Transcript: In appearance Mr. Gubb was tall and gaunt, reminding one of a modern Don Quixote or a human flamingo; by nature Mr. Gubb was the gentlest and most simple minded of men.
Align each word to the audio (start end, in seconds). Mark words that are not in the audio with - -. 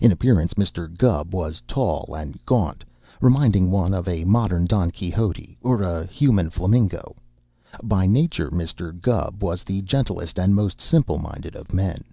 In 0.00 0.10
appearance 0.10 0.54
Mr. 0.54 0.88
Gubb 0.96 1.34
was 1.34 1.60
tall 1.68 2.14
and 2.16 2.42
gaunt, 2.46 2.82
reminding 3.20 3.70
one 3.70 3.92
of 3.92 4.08
a 4.08 4.24
modern 4.24 4.64
Don 4.64 4.90
Quixote 4.90 5.58
or 5.60 5.82
a 5.82 6.06
human 6.06 6.48
flamingo; 6.48 7.14
by 7.82 8.06
nature 8.06 8.50
Mr. 8.50 8.98
Gubb 8.98 9.42
was 9.44 9.62
the 9.62 9.82
gentlest 9.82 10.38
and 10.38 10.54
most 10.54 10.80
simple 10.80 11.18
minded 11.18 11.56
of 11.56 11.74
men. 11.74 12.04